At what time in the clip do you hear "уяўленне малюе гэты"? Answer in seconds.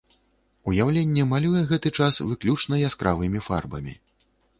0.69-1.91